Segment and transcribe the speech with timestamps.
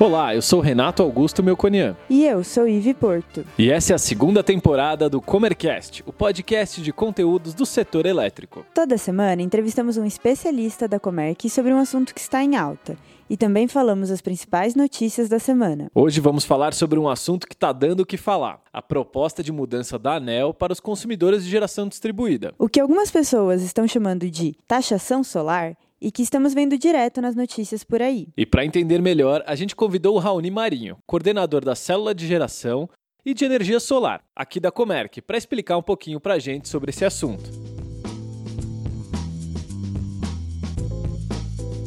[0.00, 1.96] Olá, eu sou Renato Augusto Melconian.
[2.08, 3.44] E eu sou Ive Porto.
[3.58, 8.64] E essa é a segunda temporada do Comercast, o podcast de conteúdos do setor elétrico.
[8.72, 12.96] Toda semana entrevistamos um especialista da Comerc sobre um assunto que está em alta.
[13.28, 15.90] E também falamos as principais notícias da semana.
[15.92, 19.50] Hoje vamos falar sobre um assunto que está dando o que falar: a proposta de
[19.50, 22.54] mudança da ANEL para os consumidores de geração distribuída.
[22.56, 27.34] O que algumas pessoas estão chamando de taxação solar e que estamos vendo direto nas
[27.34, 28.28] notícias por aí.
[28.36, 32.88] E para entender melhor, a gente convidou o Raoni Marinho, coordenador da célula de geração
[33.24, 36.90] e de energia solar, aqui da Comerc, para explicar um pouquinho para a gente sobre
[36.90, 37.50] esse assunto.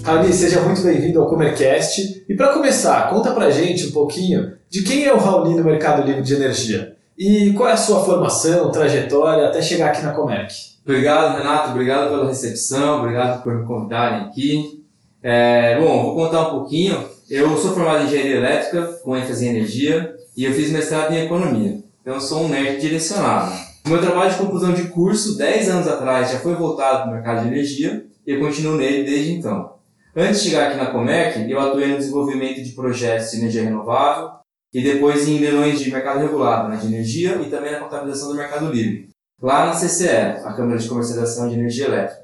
[0.04, 2.26] Raoni, seja muito bem-vindo ao Comercast.
[2.28, 5.64] E para começar, conta para a gente um pouquinho de quem é o Raoni no
[5.64, 10.12] mercado livre de energia e qual é a sua formação, trajetória até chegar aqui na
[10.12, 10.71] Comerc.
[10.84, 11.72] Obrigado, Renato.
[11.72, 13.00] Obrigado pela recepção.
[13.00, 14.84] Obrigado por me convidarem aqui.
[15.22, 17.08] É, bom, vou contar um pouquinho.
[17.30, 21.26] Eu sou formado em engenharia elétrica, com ênfase em energia, e eu fiz mestrado em
[21.26, 21.80] economia.
[22.02, 23.54] Então, sou um nerd direcionado.
[23.86, 27.14] O meu trabalho de conclusão de curso, 10 anos atrás, já foi voltado para o
[27.14, 29.76] mercado de energia, e eu continuo nele desde então.
[30.16, 34.32] Antes de chegar aqui na Comec, eu atuei no desenvolvimento de projetos de energia renovável,
[34.74, 38.36] e depois em leilões de mercado regulado, né, de energia, e também na contabilização do
[38.36, 39.11] mercado livre
[39.42, 40.08] lá na CCE,
[40.46, 42.22] a Câmara de Comercialização de Energia Elétrica.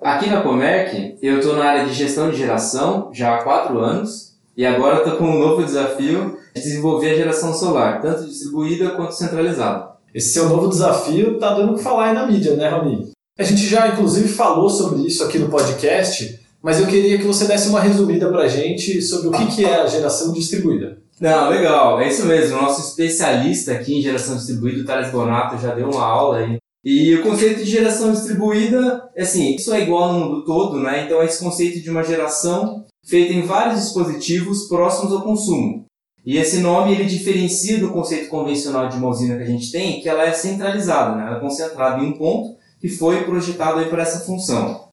[0.00, 4.36] Aqui na Comerc, eu estou na área de gestão de geração já há quatro anos
[4.56, 9.12] e agora estou com um novo desafio de desenvolver a geração solar, tanto distribuída quanto
[9.12, 9.90] centralizada.
[10.14, 13.10] Esse seu novo desafio está dando o que falar aí na mídia, né, Rami?
[13.38, 17.46] A gente já, inclusive, falou sobre isso aqui no podcast, mas eu queria que você
[17.46, 20.98] desse uma resumida para a gente sobre o que é a geração distribuída.
[21.20, 22.56] Não, legal, é isso mesmo.
[22.56, 26.58] O nosso especialista aqui em geração distribuída, o Thales Bonato, já deu uma aula aí.
[26.82, 31.04] E o conceito de geração distribuída, assim, isso é igual no mundo todo, né?
[31.04, 35.84] Então é esse conceito de uma geração feita em vários dispositivos próximos ao consumo.
[36.24, 40.00] E esse nome ele diferencia do conceito convencional de uma usina que a gente tem,
[40.00, 41.26] que ela é centralizada, né?
[41.26, 44.89] ela é concentrada em um ponto que foi projetado aí para essa função.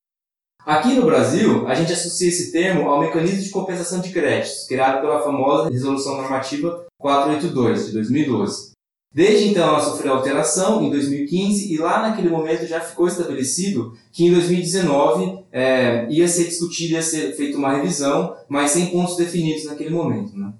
[0.67, 4.99] Aqui no Brasil, a gente associa esse termo ao mecanismo de compensação de créditos, criado
[4.99, 8.71] pela famosa Resolução Normativa 482, de 2012.
[9.15, 14.25] Desde então, ela sofreu alteração em 2015 e lá naquele momento já ficou estabelecido que
[14.25, 19.63] em 2019 é, ia ser discutido, ia ser feita uma revisão, mas sem pontos definidos
[19.63, 20.37] naquele momento.
[20.37, 20.51] Né?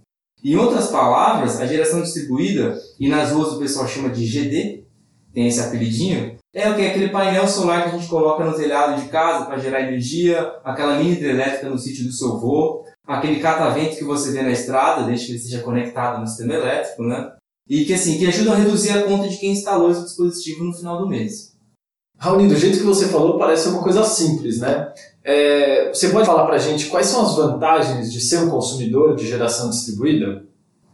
[0.42, 4.86] Em outras palavras, a geração distribuída, e nas ruas o pessoal chama de GD,
[5.34, 6.88] tem esse apelidinho, é o que?
[6.88, 10.98] Aquele painel solar que a gente coloca no telhado de casa para gerar energia, aquela
[10.98, 15.28] mini hidrelétrica no sítio do seu avô, aquele catavento que você vê na estrada, desde
[15.28, 17.32] que ele esteja conectado no sistema elétrico, né?
[17.70, 20.74] E que assim, que ajuda a reduzir a conta de quem instalou esse dispositivo no
[20.74, 21.56] final do mês.
[22.18, 24.92] Raoni, do jeito que você falou, parece uma coisa simples, né?
[25.24, 29.16] É, você pode falar para a gente quais são as vantagens de ser um consumidor
[29.16, 30.44] de geração distribuída?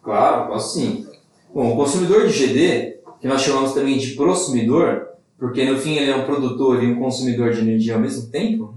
[0.02, 1.08] Claro, posso sim.
[1.54, 6.12] Bom, o consumidor de GD, que nós chamamos também de prosumidor, porque no fim ele
[6.12, 8.76] é um produtor e um consumidor de energia ao mesmo tempo,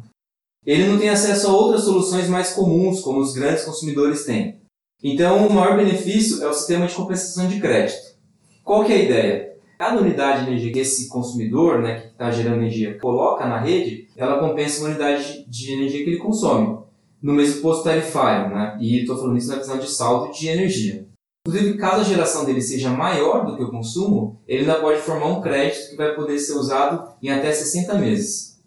[0.64, 4.60] ele não tem acesso a outras soluções mais comuns, como os grandes consumidores têm.
[5.02, 8.16] Então, o maior benefício é o sistema de compensação de crédito.
[8.64, 9.56] Qual que é a ideia?
[9.78, 14.08] Cada unidade de energia que esse consumidor, né, que está gerando energia, coloca na rede,
[14.16, 16.78] ela compensa uma unidade de energia que ele consome,
[17.22, 18.52] no mesmo posto tarifário.
[18.52, 18.76] Né?
[18.80, 21.06] E estou falando isso na visão de saldo de energia.
[21.46, 25.26] Inclusive, caso a geração dele seja maior do que o consumo, ele ainda pode formar
[25.26, 28.60] um crédito que vai poder ser usado em até 60 meses.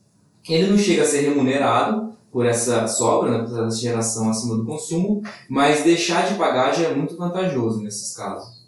[0.48, 4.66] Ele não chega a ser remunerado por essa sobra, né, por essa geração acima do
[4.66, 8.66] consumo, mas deixar de pagar já é muito vantajoso nesses casos.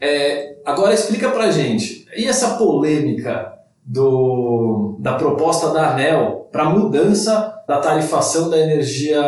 [0.00, 3.52] É, agora explica pra gente, e essa polêmica
[3.84, 9.22] do, da proposta da ANEL para mudança da tarifação da energia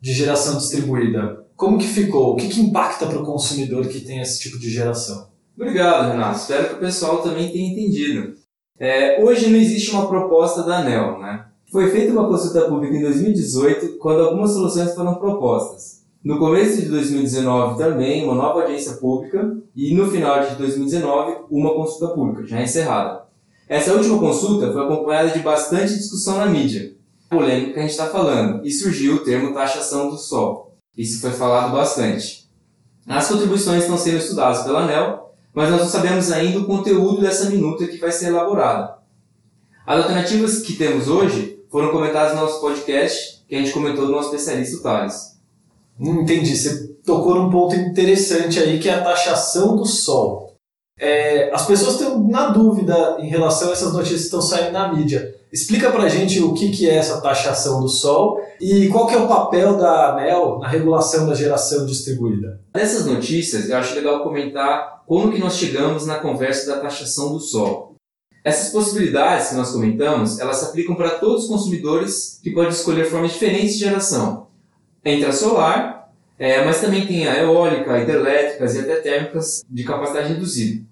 [0.00, 1.43] de geração distribuída?
[1.56, 2.32] Como que ficou?
[2.32, 5.28] O que, que impacta para o consumidor que tem esse tipo de geração?
[5.56, 6.40] Obrigado, Renato.
[6.40, 8.34] Espero que o pessoal também tenha entendido.
[8.78, 11.46] É, hoje não existe uma proposta da ANEL, né?
[11.70, 16.04] Foi feita uma consulta pública em 2018, quando algumas soluções foram propostas.
[16.24, 21.74] No começo de 2019 também, uma nova audiência pública e no final de 2019, uma
[21.74, 23.24] consulta pública, já encerrada.
[23.68, 26.94] Essa última consulta foi acompanhada de bastante discussão na mídia,
[27.30, 30.73] polêmica que a gente está falando, e surgiu o termo taxação do sol.
[30.96, 32.48] Isso foi falado bastante.
[33.06, 37.50] As contribuições estão sendo estudadas pela ANEL, mas nós não sabemos ainda o conteúdo dessa
[37.50, 38.98] minuta que vai ser elaborada.
[39.86, 44.12] As alternativas que temos hoje foram comentadas no nosso podcast, que a gente comentou do
[44.12, 45.36] nosso especialista, Thales.
[46.00, 46.56] Hum, entendi.
[46.56, 50.54] Você tocou num ponto interessante aí, que é a taxação do sol.
[50.98, 54.92] É, as pessoas estão na dúvida em relação a essas notícias que estão saindo na
[54.92, 55.34] mídia.
[55.54, 59.14] Explica para a gente o que, que é essa taxação do sol e qual que
[59.14, 62.60] é o papel da ANEL na regulação da geração distribuída.
[62.74, 67.38] Nessas notícias, eu acho legal comentar como que nós chegamos na conversa da taxação do
[67.38, 67.94] sol.
[68.42, 73.04] Essas possibilidades que nós comentamos, elas se aplicam para todos os consumidores que podem escolher
[73.04, 74.48] formas diferentes de geração.
[75.04, 80.32] Entre a solar, é, mas também tem a eólica, hidrelétricas e até térmicas de capacidade
[80.32, 80.84] reduzida.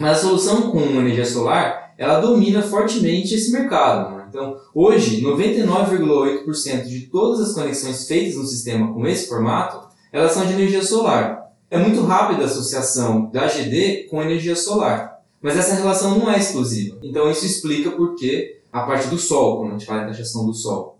[0.00, 4.16] Mas a solução com energia solar, ela domina fortemente esse mercado.
[4.16, 4.24] Né?
[4.30, 10.46] Então, hoje, 99,8% de todas as conexões feitas no sistema com esse formato, elas são
[10.46, 11.50] de energia solar.
[11.70, 15.20] É muito rápida a associação da GD com energia solar.
[15.42, 16.98] Mas essa relação não é exclusiva.
[17.02, 20.46] Então, isso explica por que a parte do sol, quando a gente fala em taxação
[20.46, 20.98] do sol.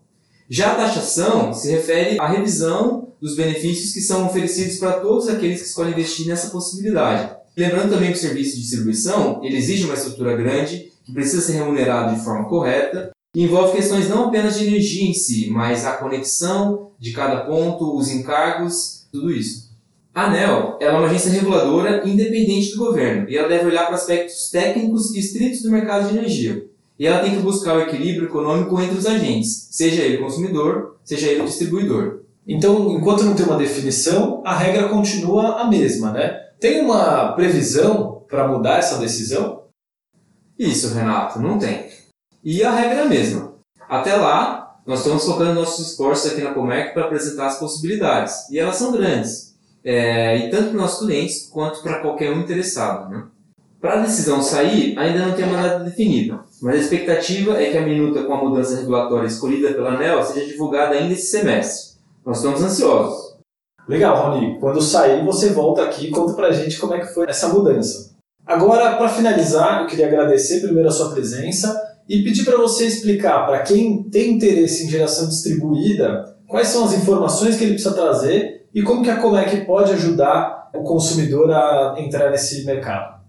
[0.51, 5.63] Já a taxação se refere à revisão dos benefícios que são oferecidos para todos aqueles
[5.63, 7.41] que escolhem investir nessa possibilidade.
[7.57, 11.53] Lembrando também que o serviço de distribuição ele exige uma estrutura grande, que precisa ser
[11.53, 15.93] remunerado de forma correta, e envolve questões não apenas de energia em si, mas a
[15.93, 19.71] conexão de cada ponto, os encargos, tudo isso.
[20.13, 24.51] A ANEL é uma agência reguladora independente do governo e ela deve olhar para aspectos
[24.51, 26.67] técnicos e estritos do mercado de energia.
[26.99, 31.29] E ela tem que buscar o equilíbrio econômico entre os agentes, seja ele consumidor, seja
[31.29, 32.23] ele distribuidor.
[32.47, 36.37] Então, enquanto não tem uma definição, a regra continua a mesma, né?
[36.59, 39.63] Tem uma previsão para mudar essa decisão?
[40.61, 41.89] Isso, Renato, não tem.
[42.45, 43.55] E a regra é a mesma.
[43.89, 48.47] Até lá, nós estamos focando nossos esforços aqui na Comerc para apresentar as possibilidades.
[48.51, 49.55] E elas são grandes.
[49.83, 53.09] É, e tanto para os nossos clientes quanto para qualquer um interessado.
[53.09, 53.25] Né?
[53.81, 57.79] Para a decisão sair, ainda não tem uma data definida, mas a expectativa é que
[57.79, 61.99] a minuta com a mudança regulatória escolhida pela ANEL seja divulgada ainda esse semestre.
[62.23, 63.39] Nós estamos ansiosos.
[63.89, 64.61] Legal, Rony.
[64.61, 68.10] Quando sair, você volta aqui e conta pra gente como é que foi essa mudança.
[68.51, 73.47] Agora, para finalizar, eu queria agradecer primeiro a sua presença e pedir para você explicar
[73.47, 78.67] para quem tem interesse em geração distribuída quais são as informações que ele precisa trazer
[78.75, 83.21] e como que a Comec pode ajudar o consumidor a entrar nesse mercado.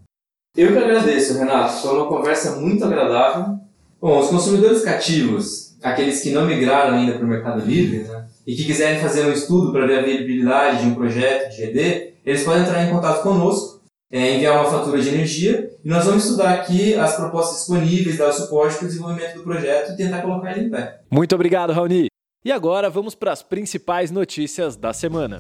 [0.58, 1.84] Eu que agradeço, Renato.
[1.84, 3.60] Foi uma conversa muito agradável.
[4.02, 8.56] Bom, os consumidores cativos, aqueles que não migraram ainda para o Mercado Livre, né, e
[8.56, 12.44] que quiserem fazer um estudo para ver a viabilidade de um projeto de GD, eles
[12.44, 13.81] podem entrar em contato conosco,
[14.12, 18.30] é, enviar uma fatura de energia e nós vamos estudar aqui as propostas disponíveis, dar
[18.30, 21.00] o suporte para o desenvolvimento do projeto e tentar colocar ele em pé.
[21.10, 22.08] Muito obrigado, Raoni.
[22.44, 25.40] E agora vamos para as principais notícias da semana.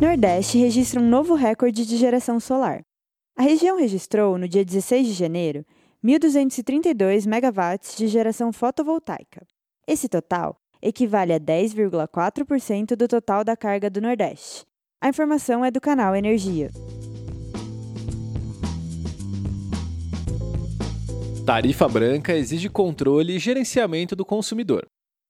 [0.00, 2.82] Nordeste registra um novo recorde de geração solar.
[3.36, 5.64] A região registrou, no dia 16 de janeiro,
[6.04, 9.44] 1.232 megawatts de geração fotovoltaica.
[9.86, 14.64] Esse total equivale a 10,4% do total da carga do Nordeste.
[15.00, 16.70] A informação é do canal Energia.
[21.46, 24.86] Tarifa branca exige controle e gerenciamento do consumidor.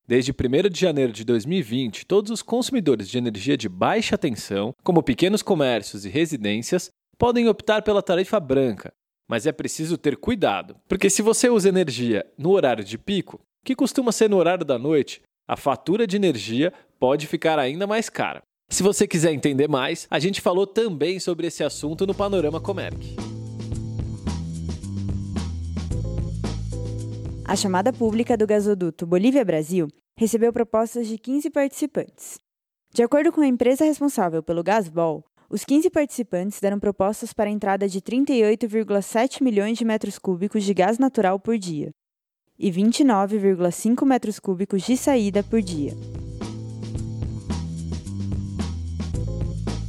[0.07, 5.03] Desde 1 de janeiro de 2020, todos os consumidores de energia de baixa tensão, como
[5.03, 8.93] pequenos comércios e residências, podem optar pela tarifa branca,
[9.29, 13.75] mas é preciso ter cuidado, porque se você usa energia no horário de pico, que
[13.75, 18.43] costuma ser no horário da noite, a fatura de energia pode ficar ainda mais cara.
[18.71, 23.15] Se você quiser entender mais, a gente falou também sobre esse assunto no Panorama Comerc.
[27.45, 32.39] A chamada pública do gasoduto Bolívia-Brasil recebeu propostas de 15 participantes.
[32.93, 37.53] De acordo com a empresa responsável pelo Gasbol, os 15 participantes deram propostas para a
[37.53, 41.93] entrada de 38,7 milhões de metros cúbicos de gás natural por dia
[42.59, 45.93] e 29,5 metros cúbicos de saída por dia.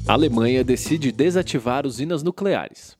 [0.07, 2.95] A Alemanha decide desativar usinas nucleares.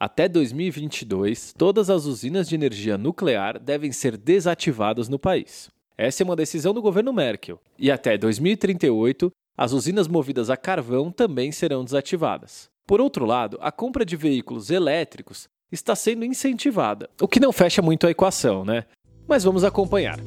[0.00, 5.70] Até 2022, todas as usinas de energia nuclear devem ser desativadas no país.
[5.96, 7.60] Essa é uma decisão do governo Merkel.
[7.78, 12.70] E até 2038, as usinas movidas a carvão também serão desativadas.
[12.86, 17.82] Por outro lado, a compra de veículos elétricos está sendo incentivada, o que não fecha
[17.82, 18.84] muito a equação, né?
[19.28, 20.18] Mas vamos acompanhar.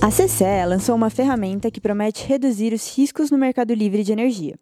[0.00, 4.54] A CCE lançou uma ferramenta que promete reduzir os riscos no mercado livre de energia.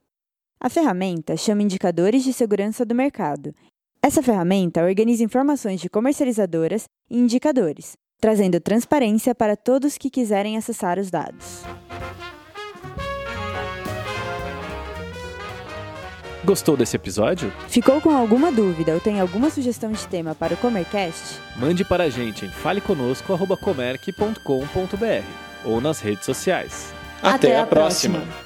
[0.59, 3.55] A ferramenta chama Indicadores de Segurança do Mercado.
[4.03, 10.99] Essa ferramenta organiza informações de comercializadoras e indicadores, trazendo transparência para todos que quiserem acessar
[10.99, 11.65] os dados.
[16.47, 17.53] Gostou desse episódio?
[17.67, 21.41] Ficou com alguma dúvida ou tem alguma sugestão de tema para o Comercast?
[21.57, 25.25] Mande para a gente em faleconosco.comerc.com.br
[25.65, 26.95] ou nas redes sociais.
[27.21, 28.21] Até, Até a próxima.
[28.21, 28.46] próxima.